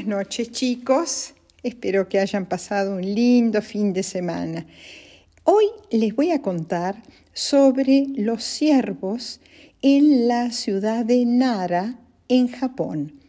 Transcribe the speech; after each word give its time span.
Buenas 0.00 0.16
noches 0.16 0.50
chicos, 0.50 1.34
espero 1.62 2.08
que 2.08 2.18
hayan 2.18 2.46
pasado 2.46 2.94
un 2.96 3.02
lindo 3.02 3.60
fin 3.60 3.92
de 3.92 4.02
semana. 4.02 4.66
Hoy 5.44 5.66
les 5.90 6.16
voy 6.16 6.30
a 6.30 6.40
contar 6.40 7.02
sobre 7.34 8.06
los 8.16 8.42
ciervos 8.42 9.42
en 9.82 10.26
la 10.26 10.52
ciudad 10.52 11.04
de 11.04 11.26
Nara, 11.26 11.98
en 12.30 12.48
Japón. 12.48 13.20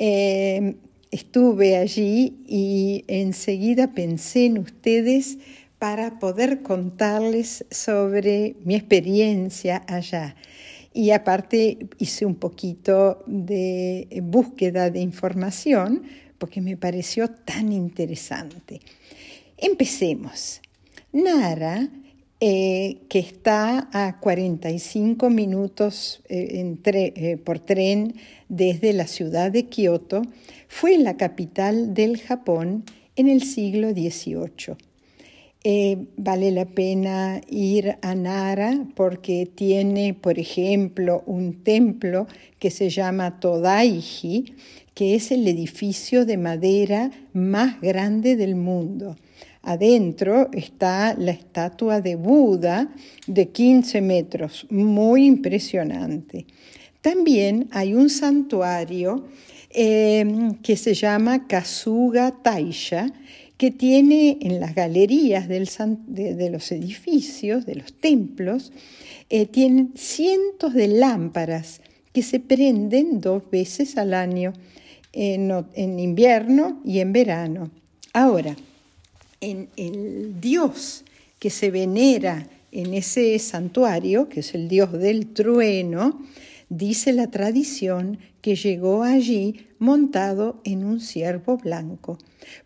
Em, 0.00 0.78
estuve 1.12 1.76
allí 1.76 2.42
y 2.44 3.04
enseguida 3.06 3.94
pensé 3.94 4.46
en 4.46 4.58
ustedes 4.58 5.38
para 5.78 6.18
poder 6.18 6.62
contarles 6.62 7.64
sobre 7.70 8.56
mi 8.64 8.74
experiencia 8.74 9.84
allá. 9.86 10.34
Y 10.92 11.10
aparte 11.12 11.78
hice 11.98 12.26
un 12.26 12.34
poquito 12.34 13.22
de 13.26 14.20
búsqueda 14.22 14.90
de 14.90 15.00
información 15.00 16.02
porque 16.38 16.60
me 16.60 16.76
pareció 16.76 17.28
tan 17.28 17.72
interesante. 17.72 18.80
Empecemos. 19.58 20.60
Nara, 21.12 21.88
eh, 22.40 23.02
que 23.10 23.18
está 23.18 23.90
a 23.92 24.18
45 24.18 25.28
minutos 25.28 26.22
eh, 26.30 26.74
eh, 26.86 27.36
por 27.36 27.58
tren 27.58 28.14
desde 28.48 28.94
la 28.94 29.06
ciudad 29.06 29.52
de 29.52 29.66
Kioto, 29.66 30.22
fue 30.66 30.96
la 30.96 31.18
capital 31.18 31.92
del 31.92 32.18
Japón 32.18 32.84
en 33.16 33.28
el 33.28 33.42
siglo 33.42 33.90
XVIII. 33.90 34.76
Vale 36.16 36.50
la 36.52 36.64
pena 36.64 37.40
ir 37.48 37.96
a 38.00 38.14
Nara 38.14 38.86
porque 38.94 39.46
tiene, 39.46 40.14
por 40.14 40.38
ejemplo, 40.38 41.22
un 41.26 41.62
templo 41.62 42.26
que 42.58 42.70
se 42.70 42.88
llama 42.88 43.40
Todaiji, 43.40 44.54
que 44.94 45.14
es 45.14 45.30
el 45.30 45.46
edificio 45.46 46.24
de 46.24 46.36
madera 46.36 47.10
más 47.32 47.80
grande 47.80 48.36
del 48.36 48.54
mundo. 48.54 49.16
Adentro 49.62 50.48
está 50.52 51.14
la 51.18 51.32
estatua 51.32 52.00
de 52.00 52.16
Buda 52.16 52.94
de 53.26 53.48
15 53.48 54.00
metros, 54.00 54.66
muy 54.70 55.26
impresionante. 55.26 56.46
También 57.02 57.68
hay 57.70 57.94
un 57.94 58.08
santuario 58.08 59.26
eh, 59.70 60.52
que 60.62 60.76
se 60.76 60.94
llama 60.94 61.46
Kasuga 61.46 62.42
Taisha, 62.42 63.12
que 63.60 63.70
tiene 63.70 64.38
en 64.40 64.58
las 64.58 64.74
galerías 64.74 65.46
de, 65.46 65.60
los 66.50 66.72
edificios, 66.72 67.66
de 67.66 67.74
los 67.74 67.92
templos, 67.92 68.72
eh, 69.28 69.44
tienen 69.44 69.92
cientos 69.96 70.72
de 70.72 70.88
lámparas 70.88 71.82
que 72.14 72.22
se 72.22 72.40
prenden 72.40 73.20
dos 73.20 73.42
veces 73.50 73.98
al 73.98 74.14
año, 74.14 74.54
en 75.12 75.98
invierno 75.98 76.80
y 76.86 77.00
en 77.00 77.12
verano. 77.12 77.70
Ahora, 78.14 78.56
en 79.42 79.68
el 79.76 80.40
dios 80.40 81.04
que 81.38 81.50
se 81.50 81.70
venera 81.70 82.48
en 82.72 82.94
ese 82.94 83.38
santuario, 83.38 84.30
que 84.30 84.40
es 84.40 84.54
el 84.54 84.68
dios 84.68 84.90
del 84.90 85.34
trueno, 85.34 86.24
dice 86.70 87.12
la 87.12 87.30
tradición 87.30 88.18
que 88.40 88.54
llegó 88.54 89.02
allí 89.02 89.66
montado 89.78 90.62
en 90.64 90.84
un 90.84 91.00
ciervo 91.00 91.58
blanco. 91.58 92.16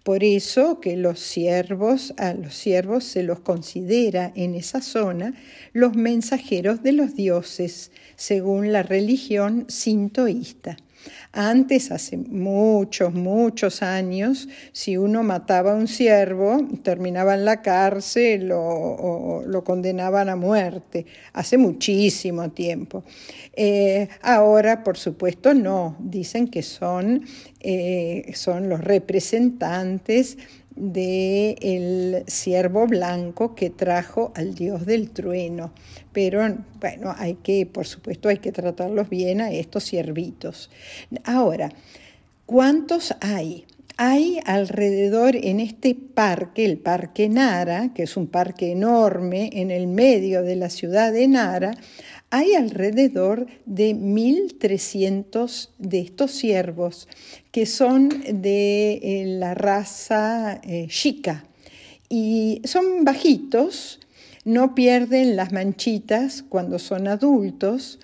Por 0.05 0.23
eso 0.23 0.79
que 0.79 0.97
los 0.97 1.19
ciervos, 1.19 2.15
a 2.19 2.35
los 2.35 2.55
ciervos 2.55 3.05
se 3.05 3.23
los 3.23 3.41
considera 3.41 4.33
en 4.37 4.55
esa 4.55 4.81
zona 4.83 5.35
los 5.73 5.97
mensajeros 5.97 6.83
de 6.83 6.93
los 6.93 7.17
dioses, 7.17 7.91
según 8.15 8.73
la 8.73 8.83
religión 8.83 9.65
sintoísta. 9.69 10.77
Antes, 11.33 11.91
hace 11.91 12.17
muchos, 12.17 13.13
muchos 13.13 13.83
años, 13.83 14.49
si 14.73 14.97
uno 14.97 15.23
mataba 15.23 15.73
a 15.73 15.75
un 15.75 15.89
siervo, 15.89 16.67
terminaba 16.83 17.35
en 17.35 17.45
la 17.45 17.63
cárcel 17.63 18.51
o, 18.53 19.43
lo 19.47 19.65
condenaban 19.65 20.29
a 20.29 20.37
muerte. 20.37 21.07
Hace 21.33 21.59
muchísimo 21.59 22.51
tiempo. 22.51 23.05
Eh, 23.55 24.09
ahora, 24.23 24.85
por 24.85 24.97
supuesto, 24.97 25.55
no. 25.55 25.97
Dicen 25.99 26.49
que 26.49 26.63
son, 26.63 27.25
eh, 27.61 28.33
son 28.35 28.69
los 28.69 28.81
representantes 28.81 30.39
del 30.77 31.57
el 31.61 32.25
ciervo 32.27 32.87
blanco 32.87 33.55
que 33.55 33.71
trajo 33.71 34.33
al 34.35 34.55
dios 34.55 34.87
del 34.87 35.11
trueno. 35.11 35.73
Pero 36.13 36.41
bueno, 36.81 37.15
hay 37.17 37.35
que, 37.35 37.67
por 37.67 37.87
supuesto, 37.87 38.29
hay 38.29 38.39
que 38.39 38.53
tratarlos 38.53 39.09
bien 39.09 39.41
a 39.41 39.51
estos 39.53 39.85
ciervitos. 39.85 40.71
Ahora, 41.25 41.71
¿cuántos 42.47 43.15
hay? 43.21 43.67
Hay 43.97 44.41
alrededor 44.45 45.37
en 45.37 45.61
este 45.61 45.95
parque, 45.95 46.65
el 46.65 46.79
Parque 46.79 47.29
Nara, 47.29 47.93
que 47.95 48.03
es 48.03 48.17
un 48.17 48.27
parque 48.27 48.73
enorme 48.73 49.51
en 49.53 49.71
el 49.71 49.87
medio 49.87 50.43
de 50.43 50.57
la 50.57 50.69
ciudad 50.69 51.13
de 51.13 51.29
Nara, 51.29 51.77
hay 52.35 52.57
alrededor 52.57 53.47
de 53.65 53.95
1.300 53.95 55.69
de 55.79 56.01
estos 56.01 56.33
ciervos 56.33 57.07
que 57.53 57.65
son 57.65 58.09
de 58.09 58.95
eh, 58.95 59.25
la 59.39 59.55
raza 59.55 60.61
eh, 60.65 60.89
chica 60.89 61.45
y 62.09 62.61
son 62.65 63.05
bajitos, 63.05 64.01
no 64.45 64.75
pierden 64.75 65.37
las 65.37 65.53
manchitas 65.53 66.43
cuando 66.43 66.81
son 66.81 67.07
adultos 67.07 68.01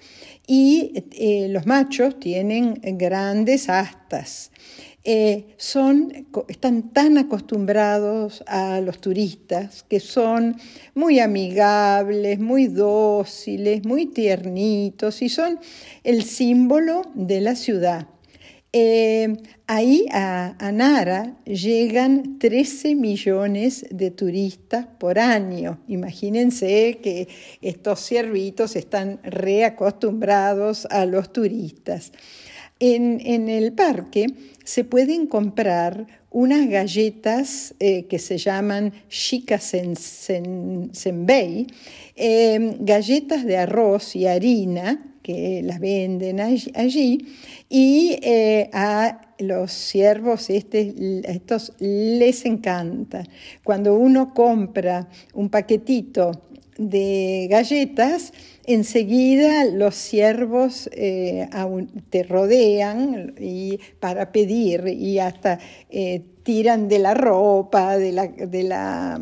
y 0.46 0.92
eh, 1.10 1.48
los 1.48 1.66
machos 1.66 2.20
tienen 2.20 2.80
grandes 2.84 3.69
astas. 3.69 4.52
Eh, 5.03 5.55
son, 5.56 6.27
están 6.49 6.93
tan 6.93 7.16
acostumbrados 7.16 8.44
a 8.47 8.83
los 8.83 9.00
turistas 9.00 9.83
que 9.88 9.99
son 9.99 10.56
muy 10.94 11.21
amigables, 11.21 12.38
muy 12.38 12.66
dóciles, 12.66 13.83
muy 13.87 14.06
tiernitos 14.06 15.22
y 15.22 15.31
son 15.31 15.59
el 16.05 16.22
símbolo 16.25 17.03
de 17.15 17.41
la 17.41 17.56
ciudad. 17.56 18.09
Eh, 18.75 19.37
ahí 19.66 20.06
a, 20.12 20.55
a, 20.59 20.71
Nara 20.71 21.34
llegan 21.44 22.38
13 22.38 22.94
millones 22.94 23.87
de 23.91 24.11
turistas 24.11 24.87
por 24.99 25.19
año. 25.19 25.82
Imagínense 25.88 27.00
que 27.03 27.27
estos 27.62 28.00
ciervitos 28.00 28.77
están 28.77 29.19
reacostumbrados 29.25 30.87
a 30.91 31.06
los 31.06 31.32
turistas. 31.32 32.12
En, 32.82 33.48
el 33.48 33.74
parque 33.74 34.26
se 34.64 34.84
pueden 34.84 35.26
comprar 35.26 36.06
unas 36.30 36.66
galletas 36.66 37.74
eh, 37.78 38.04
que 38.04 38.18
se 38.18 38.38
llaman 38.38 38.92
Shika 39.10 39.60
em, 42.16 42.84
galletas 42.84 43.44
de 43.44 43.56
arroz 43.58 44.16
y 44.16 44.26
harina 44.26 45.10
que 45.22 45.62
las 45.62 45.78
venden 45.80 46.40
allí, 46.40 47.26
y 47.69 48.19
eh, 48.22 48.70
a 48.72 49.20
los 49.38 49.72
ciervos 49.72 50.50
este, 50.50 50.94
estos 51.24 51.72
les 51.78 52.44
encanta. 52.46 53.24
Cuando 53.62 53.94
uno 53.94 54.32
compra 54.34 55.08
un 55.34 55.50
paquetito 55.50 56.32
de 56.80 57.46
galletas, 57.50 58.32
enseguida 58.64 59.66
los 59.66 59.94
siervos 59.94 60.88
eh, 60.92 61.46
te 62.08 62.22
rodean 62.22 63.34
y, 63.38 63.78
para 64.00 64.32
pedir 64.32 64.86
y 64.88 65.19
hasta 65.19 65.58
eh, 65.90 66.22
tiran 66.42 66.88
de 66.88 66.98
la 66.98 67.12
ropa, 67.12 67.98
de 67.98 68.12
la, 68.12 68.28
de 68.28 68.62
la, 68.62 69.20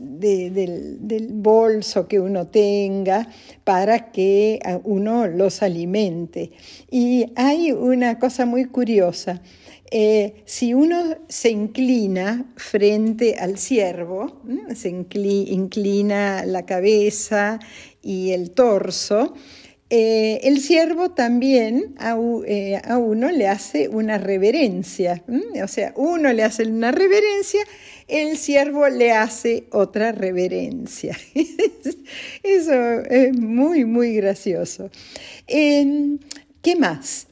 del, 0.00 1.28
bolso 1.32 2.08
que 2.08 2.18
uno 2.18 2.46
tenga 2.46 3.28
para 3.64 4.10
que 4.10 4.58
uno 4.84 5.26
los 5.26 5.62
alimente. 5.62 6.52
Y 6.90 7.26
hay 7.36 7.72
una 7.72 8.18
cosa 8.18 8.46
muy 8.46 8.64
curiosa. 8.64 9.42
Eh, 9.92 10.42
si 10.44 10.72
uno 10.72 11.16
se 11.28 11.50
inclina 11.50 12.52
frente 12.56 13.36
al 13.36 13.58
ciervo, 13.58 14.40
se 14.74 14.88
inclina 14.88 16.44
la 16.46 16.64
cabeza 16.64 17.58
y 18.00 18.30
el 18.30 18.52
torso, 18.52 19.34
eh, 19.92 20.40
el 20.44 20.60
ciervo 20.60 21.10
también 21.10 21.96
eh, 22.46 22.80
a, 22.84 22.96
uno 22.96 23.30
le 23.32 23.48
hace 23.48 23.88
una 23.88 24.18
reverencia, 24.18 25.22
o 25.62 25.66
sea, 25.66 25.92
uno 25.96 26.32
le 26.32 26.44
hace 26.44 26.62
una 26.62 26.92
reverencia, 26.92 27.60
el 28.06 28.38
ciervo 28.38 28.88
le 28.88 29.10
hace 29.10 29.64
otra 29.72 30.12
reverencia. 30.12 31.18
Eso 32.44 33.00
es 33.00 33.36
muy, 33.36 33.84
muy 33.84 34.14
gracioso. 34.14 34.90
¿Qué 35.48 36.76
más? 36.78 37.26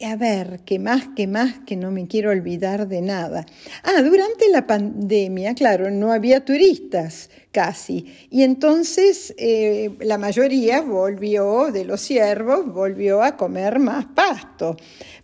A 0.00 0.14
ver, 0.14 0.60
¿qué 0.64 0.78
más, 0.78 1.08
qué 1.16 1.26
más, 1.26 1.58
que 1.66 1.74
no 1.74 1.90
me 1.90 2.06
quiero 2.06 2.30
olvidar 2.30 2.86
de 2.86 3.02
nada? 3.02 3.44
Ah, 3.82 4.00
durante 4.00 4.48
la 4.48 4.64
pandemia, 4.64 5.54
claro, 5.54 5.90
no 5.90 6.12
había 6.12 6.44
turistas 6.44 7.30
casi, 7.50 8.06
y 8.30 8.44
entonces 8.44 9.34
eh, 9.38 9.96
la 10.00 10.16
mayoría 10.16 10.82
volvió, 10.82 11.72
de 11.72 11.84
los 11.84 12.00
ciervos, 12.00 12.72
volvió 12.72 13.22
a 13.22 13.36
comer 13.36 13.80
más 13.80 14.06
pasto, 14.06 14.76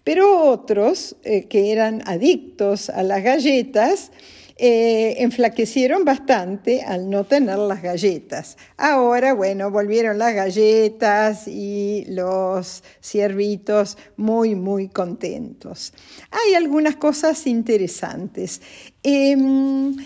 pero 0.03 0.43
otros 0.43 1.17
eh, 1.23 1.45
que 1.45 1.71
eran 1.71 2.03
adictos 2.07 2.91
a 2.91 3.05
las 3.05 3.23
galletas, 3.23 4.11
eh, 4.57 5.17
enflaquecieron 5.19 6.05
bastante 6.05 6.83
al 6.83 7.11
no 7.11 7.25
tener 7.25 7.59
las 7.59 7.83
galletas. 7.83 8.57
Ahora, 8.77 9.35
bueno, 9.35 9.73
volvieron 9.73 10.19
las 10.19 10.33
galletas 10.33 11.49
y 11.49 12.05
los 12.09 12.85
ciervitos 13.01 13.99
muy, 14.17 14.55
muy 14.55 14.89
contentos. 14.89 15.93
Hay 16.31 16.55
algunas 16.55 16.95
cosas 16.95 17.49
interesantes. 17.49 18.63
Em, 19.03 19.97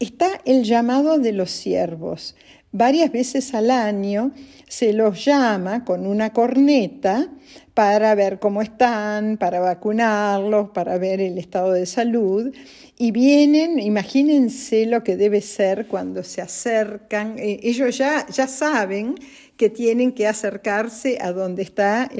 está 0.00 0.40
el 0.46 0.64
llamado 0.64 1.18
de 1.18 1.32
los 1.32 1.50
ciervos. 1.50 2.34
Varias 2.72 3.10
veces 3.10 3.54
al 3.54 3.70
año 3.70 4.32
se 4.68 4.92
los 4.92 5.24
llama 5.24 5.84
con 5.84 6.06
una 6.06 6.32
corneta 6.34 7.28
para 7.72 8.14
ver 8.14 8.38
cómo 8.38 8.60
están, 8.60 9.38
para 9.38 9.60
vacunarlos, 9.60 10.70
para 10.70 10.98
ver 10.98 11.20
el 11.20 11.38
estado 11.38 11.72
de 11.72 11.86
salud. 11.86 12.54
Y 12.98 13.10
vienen, 13.10 13.78
imagínense 13.78 14.84
lo 14.84 15.02
que 15.02 15.16
debe 15.16 15.40
ser 15.40 15.86
cuando 15.86 16.22
se 16.22 16.42
acercan. 16.42 17.38
Eh, 17.38 17.60
ellos 17.62 17.96
ya, 17.96 18.26
ya 18.26 18.46
saben 18.46 19.14
que 19.56 19.70
tienen 19.70 20.12
que 20.12 20.26
acercarse 20.26 21.18
a 21.20 21.32
donde 21.32 21.62
está 21.62 22.10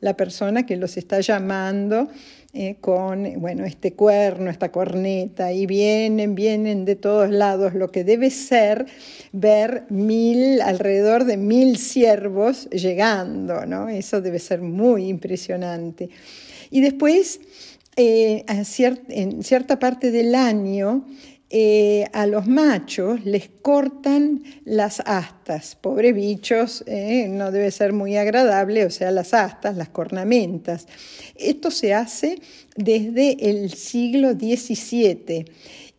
la 0.00 0.16
persona 0.16 0.66
que 0.66 0.76
los 0.76 0.96
está 0.96 1.20
llamando 1.20 2.08
eh, 2.54 2.76
con 2.80 3.40
bueno, 3.40 3.64
este 3.64 3.94
cuerno, 3.94 4.50
esta 4.50 4.70
corneta, 4.70 5.52
y 5.52 5.64
vienen, 5.64 6.34
vienen 6.34 6.84
de 6.84 6.96
todos 6.96 7.30
lados, 7.30 7.72
lo 7.72 7.90
que 7.90 8.04
debe 8.04 8.28
ser 8.28 8.84
ver 9.32 9.84
mil, 9.88 10.60
alrededor 10.60 11.24
de 11.24 11.38
mil 11.38 11.78
ciervos 11.78 12.68
llegando, 12.68 13.64
¿no? 13.64 13.88
Eso 13.88 14.20
debe 14.20 14.38
ser 14.38 14.60
muy 14.60 15.08
impresionante. 15.08 16.10
Y 16.70 16.82
después, 16.82 17.40
eh, 17.96 18.44
en 18.46 19.42
cierta 19.42 19.78
parte 19.78 20.10
del 20.10 20.34
año, 20.34 21.06
eh, 21.54 22.06
a 22.14 22.26
los 22.26 22.46
machos 22.46 23.26
les 23.26 23.50
cortan 23.60 24.42
las 24.64 25.00
astas. 25.00 25.76
Pobre 25.78 26.14
bichos, 26.14 26.82
eh, 26.86 27.26
no 27.28 27.50
debe 27.50 27.70
ser 27.70 27.92
muy 27.92 28.16
agradable, 28.16 28.86
o 28.86 28.90
sea, 28.90 29.10
las 29.10 29.34
astas, 29.34 29.76
las 29.76 29.90
cornamentas. 29.90 30.86
Esto 31.34 31.70
se 31.70 31.92
hace 31.92 32.38
desde 32.74 33.50
el 33.50 33.70
siglo 33.74 34.32
XVII. 34.32 35.44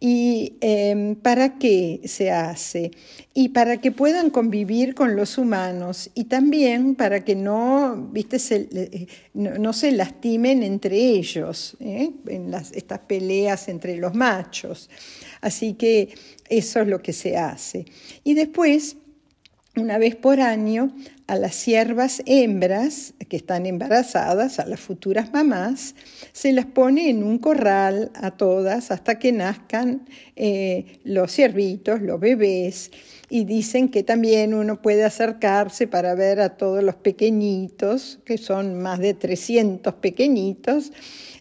¿Y 0.05 0.57
em, 0.59 1.15
para 1.15 1.57
qué 1.57 2.01
se 2.03 2.29
hace? 2.29 2.91
Y 3.33 3.49
para 3.49 3.79
que 3.79 3.93
puedan 3.93 4.31
convivir 4.31 4.95
con 4.95 5.15
los 5.15 5.37
humanos 5.37 6.09
y 6.13 6.25
también 6.25 6.95
para 6.95 7.23
que 7.23 7.37
no, 7.37 8.09
¿viste? 8.11 8.37
Se, 8.37 8.67
eh, 8.73 9.07
no, 9.33 9.71
se 9.71 9.93
lastimen 9.93 10.61
entre 10.61 10.97
ellos 10.97 11.77
en 11.79 12.51
las, 12.51 12.73
estas 12.73 12.99
peleas 12.99 13.69
entre 13.69 13.95
los 13.95 14.13
machos. 14.13 14.89
Así 15.39 15.75
que 15.75 16.09
eso 16.49 16.81
es 16.81 16.87
lo 16.89 17.01
que 17.01 17.13
se 17.13 17.37
hace. 17.37 17.85
Y 18.25 18.33
después, 18.33 18.97
una 19.75 19.97
vez 19.97 20.15
por 20.15 20.39
año, 20.39 20.95
a 21.25 21.35
las 21.35 21.55
siervas 21.55 22.21
hembras 22.25 23.13
que 23.27 23.37
están 23.37 23.65
embarazadas, 23.65 24.59
a 24.59 24.65
las 24.65 24.79
futuras 24.79 25.33
mamás, 25.33 25.95
se 26.31 26.51
las 26.51 26.65
pone 26.65 27.09
en 27.09 27.23
un 27.23 27.39
corral 27.39 28.11
a 28.13 28.31
todas 28.31 28.91
hasta 28.91 29.17
que 29.17 29.31
nazcan 29.31 30.05
eh, 30.35 30.99
los 31.03 31.31
ciervitos, 31.31 32.01
los 32.01 32.19
bebés, 32.19 32.91
y 33.29 33.45
dicen 33.45 33.89
que 33.89 34.03
también 34.03 34.53
uno 34.53 34.79
puede 34.79 35.03
acercarse 35.03 35.87
para 35.87 36.13
ver 36.13 36.39
a 36.39 36.55
todos 36.55 36.83
los 36.83 36.95
pequeñitos, 36.95 38.19
que 38.25 38.37
son 38.37 38.79
más 38.79 38.99
de 38.99 39.15
300 39.15 39.95
pequeñitos, 39.95 40.91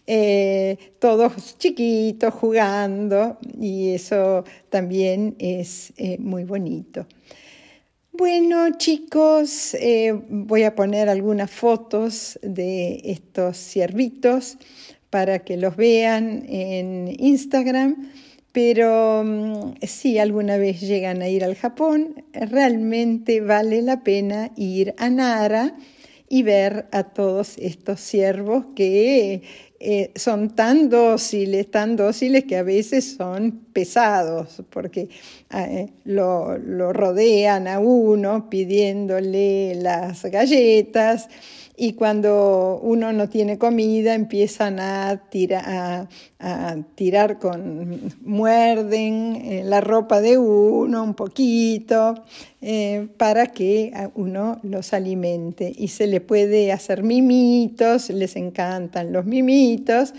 eh, 0.07 0.77
todos 0.97 1.57
chiquitos 1.59 2.33
jugando 2.33 3.37
y 3.59 3.91
eso 3.91 4.43
también 4.69 5.35
es 5.37 5.93
eh, 5.97 6.17
muy 6.17 6.45
bonito. 6.45 7.05
Bueno 8.15 8.69
chicos, 8.77 9.73
eh, 9.73 10.13
voy 10.29 10.61
a 10.65 10.75
poner 10.75 11.09
algunas 11.09 11.49
fotos 11.49 12.37
de 12.43 13.01
estos 13.05 13.57
ciervitos 13.57 14.59
para 15.09 15.39
que 15.39 15.57
los 15.57 15.75
vean 15.75 16.45
en 16.47 17.07
Instagram, 17.17 18.11
pero 18.51 19.23
mm, 19.25 19.77
si 19.81 20.19
alguna 20.19 20.57
vez 20.57 20.81
llegan 20.81 21.23
a 21.23 21.27
ir 21.27 21.43
al 21.43 21.55
Japón, 21.55 22.23
realmente 22.33 23.41
vale 23.41 23.81
la 23.81 24.03
pena 24.03 24.51
ir 24.57 24.93
a 24.99 25.09
Nara 25.09 25.75
y 26.29 26.43
ver 26.43 26.87
a 26.91 27.03
todos 27.03 27.57
estos 27.57 27.99
ciervos 27.99 28.65
que 28.75 29.43
eh, 29.85 30.11
son 30.15 30.55
tan 30.55 30.89
dóciles, 30.89 31.69
tan 31.69 31.97
dóciles 31.97 32.45
que 32.45 32.55
a 32.55 32.63
veces 32.63 33.15
son 33.17 33.65
pesados, 33.73 34.63
porque 34.69 35.09
eh, 35.53 35.89
lo, 36.05 36.57
rodean 36.93 37.67
a 37.67 37.79
uno 37.79 38.49
pidiéndole 38.49 39.75
las 39.75 40.23
galletas 40.23 41.27
y 41.75 41.93
cuando 41.93 42.79
uno 42.81 43.11
no 43.11 43.27
tiene 43.27 43.57
comida 43.57 44.13
empiezan 44.13 44.79
a, 44.79 45.21
a, 46.39 46.77
tirar 46.95 47.39
con, 47.39 48.13
muerden 48.21 49.35
eh, 49.35 49.63
la 49.65 49.81
ropa 49.81 50.21
de 50.21 50.37
uno 50.37 51.03
un 51.03 51.13
poquito 51.13 52.23
para 53.17 53.47
que 53.47 53.91
uno 54.15 54.59
los 54.63 54.93
alimente 54.93 55.71
y 55.75 55.89
se 55.89 56.07
le 56.07 56.21
puede 56.21 56.71
hacer 56.71 57.03
mimitos, 57.03 58.09
les 58.09 58.35
encantan 58.35 59.11
los 59.11 59.25
mimitos 59.25 60.13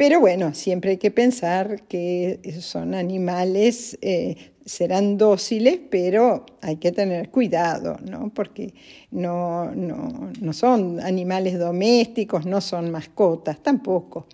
pero 0.00 0.18
bueno, 0.18 0.54
siempre 0.54 0.92
hay 0.92 0.96
que 0.96 1.10
pensar 1.10 1.82
que 1.82 2.40
son 2.62 2.94
animales, 2.94 3.98
eh, 4.00 4.34
serán 4.64 5.18
dóciles, 5.18 5.78
pero 5.90 6.46
hay 6.62 6.76
que 6.76 6.90
tener 6.90 7.28
cuidado, 7.28 7.98
¿no? 8.10 8.32
Porque 8.32 8.72
no, 9.10 9.70
no, 9.74 10.30
no 10.40 10.52
son 10.54 11.00
animales 11.00 11.58
domésticos, 11.58 12.46
no 12.46 12.62
son 12.62 12.90
mascotas 12.90 13.62
tampoco. 13.62 14.26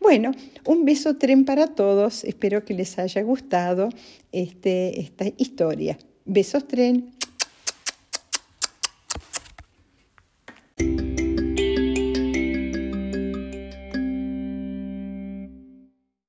Bueno, 0.00 0.32
un 0.64 0.84
beso 0.84 1.16
tren 1.16 1.44
para 1.44 1.68
todos. 1.68 2.24
Espero 2.24 2.64
que 2.64 2.74
les 2.74 2.98
haya 2.98 3.22
gustado 3.22 3.90
este, 4.32 5.00
esta 5.00 5.26
historia. 5.36 5.96
Besos 6.26 6.66
tren. 6.66 7.15